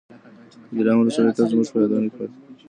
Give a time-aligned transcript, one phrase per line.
[0.69, 2.45] د دلارام ولسوالي تل زموږ په یادونو کي پاتې ده.